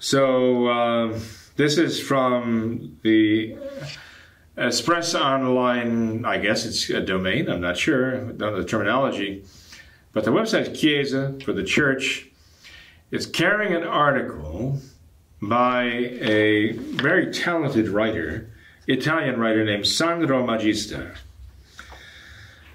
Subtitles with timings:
[0.01, 1.21] So uh,
[1.55, 3.57] this is from the
[4.57, 9.45] Espress Online, I guess it's a domain, I'm not sure, don't know the terminology.
[10.13, 12.29] But the website Chiesa for the church
[13.11, 14.79] is carrying an article
[15.43, 18.49] by a very talented writer,
[18.87, 21.17] Italian writer named Sandro Magister.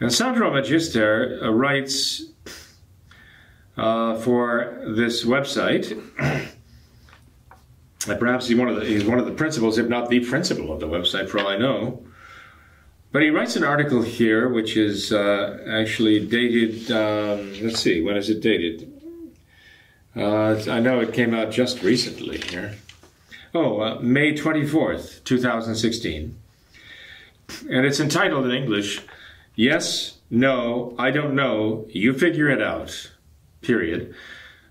[0.01, 2.23] And Sandro Magister uh, writes
[3.77, 5.97] uh, for this website.
[8.17, 10.79] Perhaps he's one of the he's one of the principals, if not the principal of
[10.79, 12.03] the website, for all I know.
[13.11, 16.91] But he writes an article here, which is uh, actually dated.
[16.91, 18.91] Um, let's see, when is it dated?
[20.15, 22.75] Uh, I know it came out just recently here.
[23.53, 26.37] Oh, uh, May twenty fourth, two thousand sixteen,
[27.69, 29.01] and it's entitled in English,
[29.55, 31.87] "Yes, No, I don't know.
[31.89, 33.11] You figure it out."
[33.61, 34.13] Period.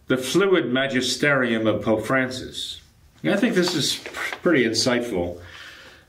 [0.07, 2.81] The fluid magisterium of Pope Francis.
[3.25, 3.97] I think this is
[4.43, 5.41] pretty insightful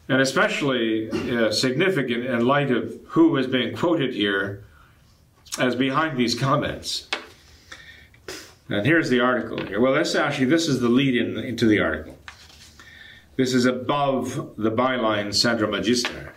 [0.09, 4.66] and especially uh, significant in light of who is being quoted here
[5.59, 7.07] as behind these comments.
[8.67, 9.79] And here's the article here.
[9.79, 12.17] Well, this actually this is the lead in into the article.
[13.35, 16.34] This is above the byline Sandro Magister.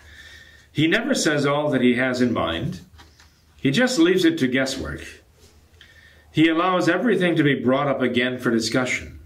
[0.70, 2.80] He never says all that he has in mind.
[3.56, 5.04] He just leaves it to guesswork.
[6.30, 9.20] He allows everything to be brought up again for discussion.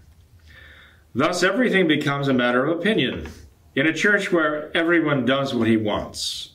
[1.17, 3.27] Thus, everything becomes a matter of opinion
[3.73, 6.51] in a church where everyone does what he wants.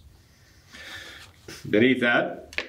[1.69, 2.63] Beneath that,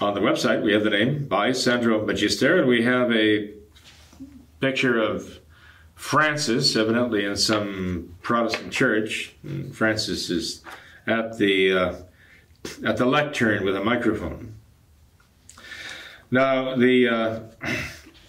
[0.00, 3.52] on the website, we have the name by Sandro Magister, and we have a
[4.60, 5.40] picture of
[5.94, 9.34] Francis, evidently in some Protestant church.
[9.74, 10.62] Francis is
[11.06, 11.94] at the uh,
[12.82, 14.54] at the lectern with a microphone.
[16.30, 17.40] Now, the uh,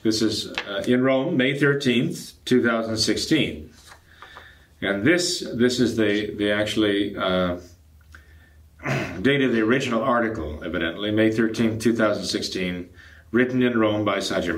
[0.06, 3.74] this is uh, in Rome, May 13th, 2016.
[4.82, 7.58] And this this is the, the actually uh,
[9.24, 12.88] date of the original article, evidently, May 13th, 2016,
[13.32, 14.56] written in Rome by Sandro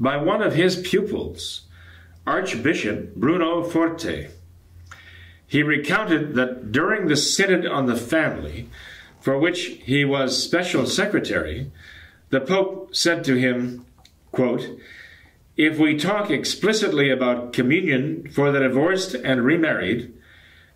[0.00, 1.62] by one of his pupils,
[2.26, 4.30] Archbishop Bruno Forte.
[5.46, 8.68] He recounted that during the Synod on the Family,
[9.20, 11.70] for which he was special secretary,
[12.30, 13.84] the Pope said to him,
[14.32, 14.66] quote,
[15.64, 20.12] if we talk explicitly about communion for the divorced and remarried,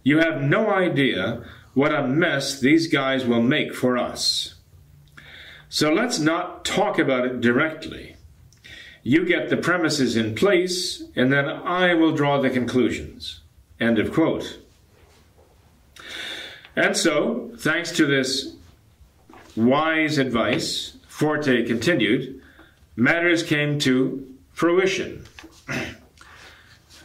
[0.05, 1.43] you have no idea
[1.75, 4.55] what a mess these guys will make for us.
[5.69, 8.15] So let's not talk about it directly.
[9.03, 13.41] You get the premises in place, and then I will draw the conclusions.
[13.81, 14.61] End of quote.
[16.77, 18.55] And so, thanks to this
[19.57, 22.41] wise advice, Forte continued,
[22.95, 25.23] matters came to fruition.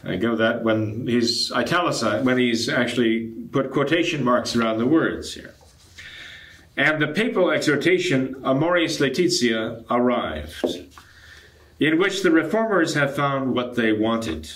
[0.04, 5.34] I go that when he's italicized, when he's actually put quotation marks around the words
[5.34, 5.54] here.
[6.78, 10.64] And the papal exhortation Amoris Laetitia arrived,
[11.78, 14.50] in which the reformers have found what they wanted.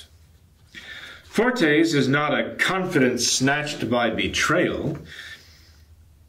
[1.24, 4.98] Forte's is not a confidence snatched by betrayal.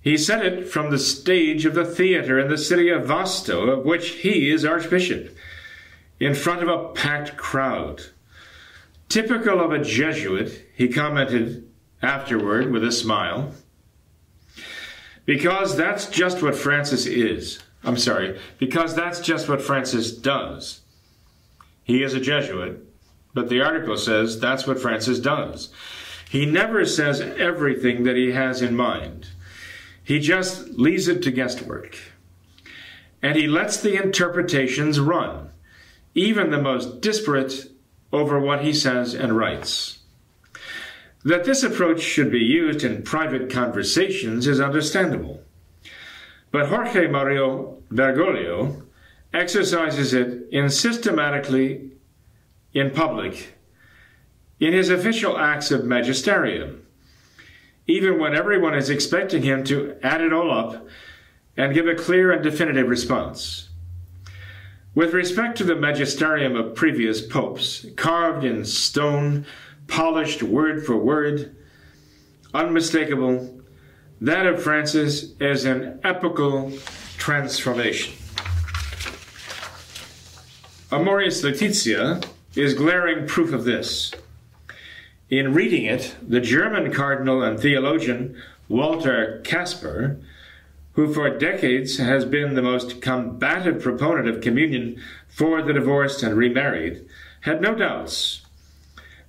[0.02, 3.86] He said it from the stage of the theater in the city of Vasto, of
[3.86, 5.37] which he is archbishop
[6.20, 8.02] in front of a packed crowd.
[9.10, 11.70] Typical of a Jesuit, he commented
[12.02, 13.54] afterward with a smile,
[15.26, 17.60] because that's just what Francis is.
[17.84, 20.82] I'm sorry, because that's just what Francis does.
[21.84, 22.84] He is a Jesuit,
[23.34, 25.70] but the article says that's what Francis does.
[26.30, 29.28] He never says everything that he has in mind.
[30.04, 31.98] He just leaves it to guesswork.
[33.22, 35.50] And he lets the interpretations run,
[36.18, 37.72] even the most disparate,
[38.12, 40.00] over what he says and writes.
[41.24, 45.44] That this approach should be used in private conversations is understandable.
[46.52, 48.82] But Jorge Mario Bergoglio
[49.32, 51.92] exercises it in systematically
[52.74, 53.54] in public
[54.60, 56.84] in his official acts of magisterium,
[57.86, 60.88] even when everyone is expecting him to add it all up
[61.56, 63.67] and give a clear and definitive response.
[64.98, 69.46] With respect to the magisterium of previous popes, carved in stone,
[69.86, 71.56] polished word for word,
[72.52, 73.62] unmistakable,
[74.20, 76.74] that of Francis is an epochal
[77.20, 78.16] transformation.
[80.92, 82.22] Amoris Laetitia
[82.56, 84.12] is glaring proof of this.
[85.30, 88.36] In reading it, the German cardinal and theologian
[88.68, 90.18] Walter Kasper,
[90.98, 95.00] who for decades has been the most combative proponent of communion
[95.30, 97.08] for the divorced and remarried,
[97.42, 98.42] had no doubts.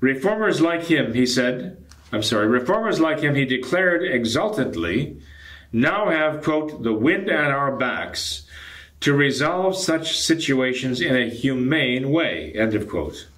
[0.00, 1.76] Reformers like him, he said,
[2.10, 5.20] I'm sorry, reformers like him, he declared exultantly,
[5.70, 8.46] now have, quote, the wind at our backs
[9.00, 13.28] to resolve such situations in a humane way, end of quote.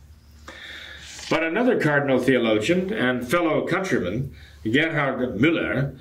[1.29, 4.33] But another cardinal theologian and fellow countryman,
[4.63, 5.99] Gerhard Müller,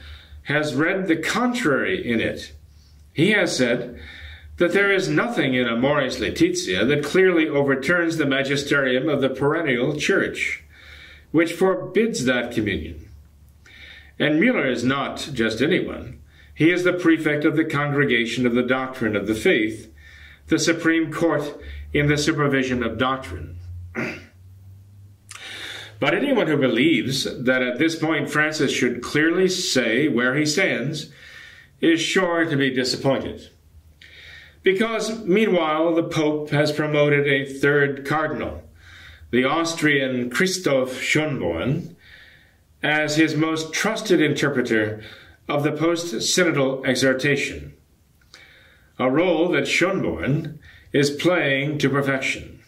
[0.49, 2.53] has read the contrary in it.
[3.13, 4.01] He has said
[4.57, 9.95] that there is nothing in Amoris Laetitia that clearly overturns the magisterium of the perennial
[9.95, 10.63] church,
[11.31, 13.09] which forbids that communion.
[14.17, 16.19] And Mueller is not just anyone.
[16.55, 19.93] He is the prefect of the Congregation of the Doctrine of the Faith,
[20.47, 21.61] the Supreme Court
[21.93, 23.59] in the supervision of doctrine.
[25.99, 31.11] But anyone who believes that at this point Francis should clearly say where he stands
[31.81, 33.49] is sure to be disappointed.
[34.63, 38.63] Because meanwhile, the Pope has promoted a third cardinal,
[39.31, 41.95] the Austrian Christoph Schönborn,
[42.81, 45.01] as his most trusted interpreter
[45.47, 47.73] of the post synodal exhortation,
[48.97, 50.59] a role that Schönborn
[50.93, 52.58] is playing to perfection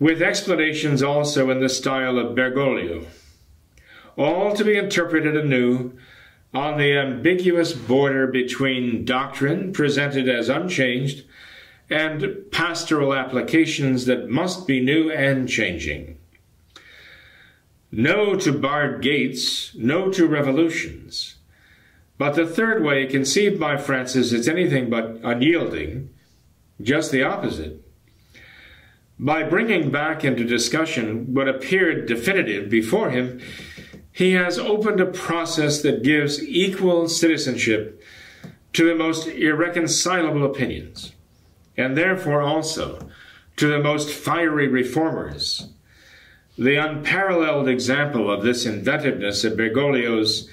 [0.00, 3.04] with explanations also in the style of Bergoglio,
[4.16, 5.92] all to be interpreted anew
[6.52, 11.24] on the ambiguous border between doctrine presented as unchanged
[11.90, 16.16] and pastoral applications that must be new and changing.
[17.92, 21.36] No to barred gates, no to revolutions.
[22.16, 26.10] But the third way, conceived by Francis, is anything but unyielding,
[26.80, 27.82] just the opposite.
[29.22, 33.38] By bringing back into discussion what appeared definitive before him,
[34.10, 38.02] he has opened a process that gives equal citizenship
[38.72, 41.12] to the most irreconcilable opinions,
[41.76, 43.10] and therefore also
[43.56, 45.68] to the most fiery reformers.
[46.56, 50.48] The unparalleled example of this inventiveness of Bergoglio's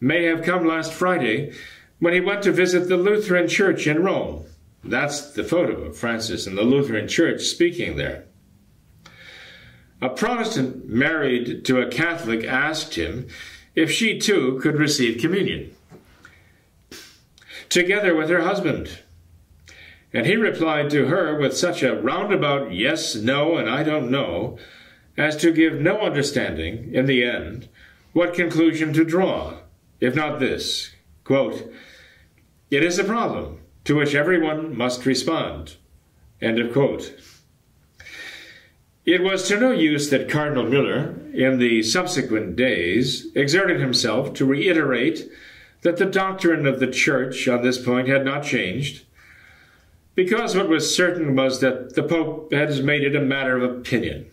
[0.00, 1.54] may have come last Friday
[1.98, 4.46] when he went to visit the Lutheran Church in Rome.
[4.84, 8.24] That's the photo of Francis in the Lutheran Church speaking there.
[10.00, 13.28] A Protestant married to a Catholic asked him
[13.76, 15.74] if she too could receive communion,
[17.68, 18.98] together with her husband.
[20.12, 24.58] And he replied to her with such a roundabout yes, no, and I don't know,
[25.16, 27.68] as to give no understanding, in the end,
[28.12, 29.58] what conclusion to draw,
[30.00, 30.90] if not this
[31.24, 31.72] quote,
[32.70, 35.76] It is a problem to which everyone must respond.
[36.40, 37.14] End of quote.
[39.04, 44.44] It was to no use that Cardinal Müller, in the subsequent days, exerted himself to
[44.44, 45.28] reiterate
[45.82, 49.04] that the doctrine of the Church on this point had not changed,
[50.14, 54.30] because what was certain was that the Pope had made it a matter of opinion.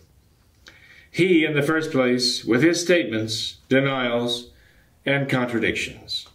[1.10, 4.50] He, in the first place, with his statements, denials,
[5.04, 6.28] and contradictions.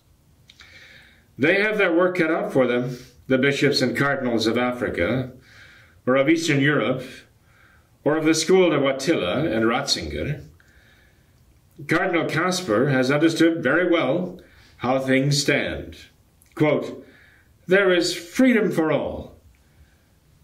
[1.37, 5.31] They have their work cut out for them, the bishops and cardinals of Africa,
[6.05, 7.03] or of Eastern Europe,
[8.03, 10.43] or of the school of Wojtyla and Ratzinger.
[11.87, 14.39] Cardinal Kasper has understood very well
[14.77, 15.97] how things stand.
[16.53, 17.05] Quote,
[17.67, 19.35] there is freedom for all.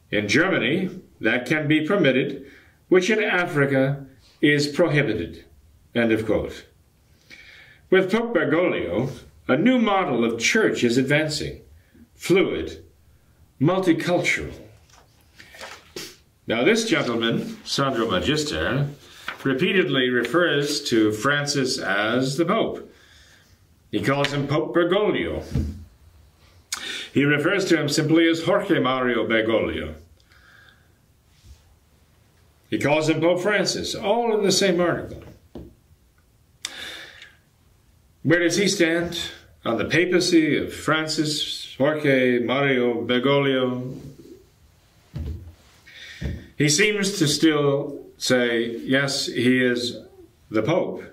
[0.09, 0.89] In Germany,
[1.21, 2.45] that can be permitted,
[2.89, 4.05] which in Africa
[4.41, 5.45] is prohibited.
[5.93, 6.65] End of quote.
[7.89, 9.11] With Pope Bergoglio,
[9.47, 11.61] a new model of church is advancing
[12.15, 12.83] fluid,
[13.59, 14.53] multicultural.
[16.47, 18.89] Now, this gentleman, Sandro Magister,
[19.43, 22.91] repeatedly refers to Francis as the Pope.
[23.91, 25.43] He calls him Pope Bergoglio.
[27.13, 29.95] He refers to him simply as Jorge Mario Bergoglio.
[32.69, 35.23] He calls him Pope Francis, all in the same article.
[38.23, 39.19] Where does he stand?
[39.65, 43.99] On the papacy of Francis, Jorge Mario Bergoglio.
[46.55, 49.97] He seems to still say, yes, he is
[50.51, 51.03] the Pope.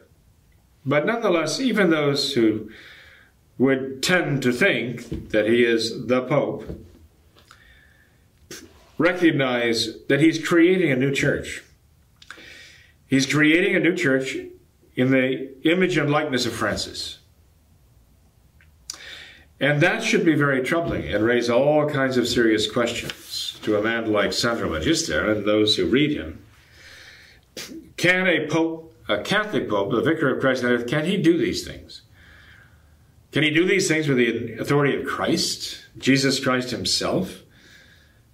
[0.84, 2.70] But nonetheless, even those who
[3.56, 6.64] would tend to think that he is the Pope
[8.98, 11.62] recognize that he's creating a new church.
[13.06, 14.36] He's creating a new church
[14.98, 17.18] in the image and likeness of Francis.
[19.60, 23.82] And that should be very troubling and raise all kinds of serious questions to a
[23.82, 26.44] man like Sandro Magister and those who read him.
[27.96, 31.38] Can a pope, a Catholic pope, the vicar of Christ on earth, can he do
[31.38, 32.02] these things?
[33.30, 37.42] Can he do these things with the authority of Christ, Jesus Christ himself?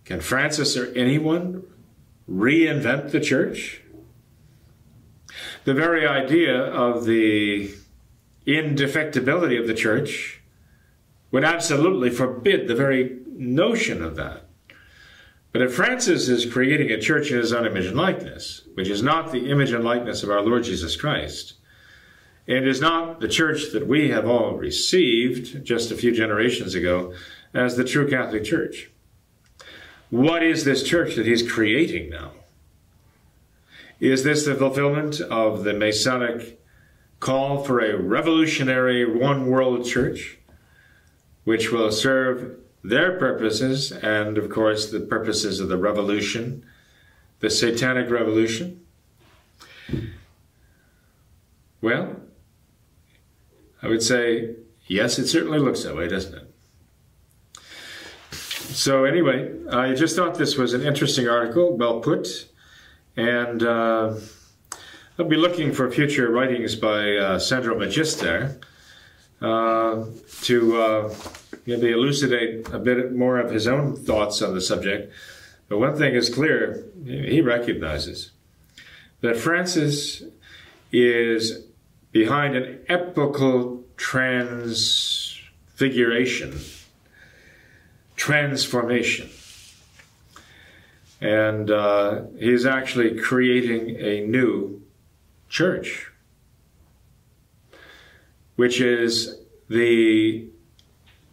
[0.07, 1.65] Can Francis or anyone
[2.27, 3.83] reinvent the church?
[5.65, 7.75] The very idea of the
[8.47, 10.43] indefectibility of the church
[11.31, 14.45] would absolutely forbid the very notion of that.
[15.53, 19.03] But if Francis is creating a church in his own image and likeness, which is
[19.03, 21.55] not the image and likeness of our Lord Jesus Christ,
[22.47, 27.15] and is not the church that we have all received just a few generations ago
[27.55, 28.91] as the true Catholic Church.
[30.11, 32.33] What is this church that he's creating now?
[34.05, 36.61] Is this the fulfillment of the Masonic
[37.21, 40.37] call for a revolutionary one world church,
[41.45, 46.67] which will serve their purposes and, of course, the purposes of the revolution,
[47.41, 48.85] the satanic revolution?
[51.81, 52.17] Well,
[53.81, 54.57] I would say,
[54.87, 56.55] yes, it certainly looks that way, doesn't it?
[58.35, 62.49] So, anyway, I just thought this was an interesting article, well put,
[63.17, 64.15] and uh,
[65.19, 68.59] I'll be looking for future writings by uh, Sandro Magister
[69.41, 70.05] uh,
[70.43, 71.15] to uh,
[71.67, 75.11] maybe elucidate a bit more of his own thoughts on the subject.
[75.69, 78.33] But one thing is clear he recognizes
[79.21, 80.23] that Francis
[80.93, 81.65] is
[82.13, 86.61] behind an epochal transfiguration,
[88.17, 89.31] transformation.
[91.25, 94.83] And uh, he's actually creating a new
[95.49, 96.13] church,
[98.57, 99.39] which is
[99.69, 100.47] the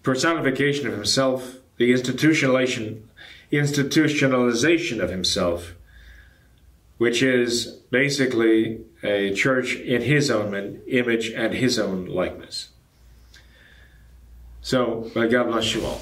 [0.02, 3.02] personification of himself, the institutionalization,
[3.52, 5.76] institutionalization of himself
[7.02, 12.70] which is basically a church in his own image and his own likeness.
[14.62, 16.00] So, God bless you all.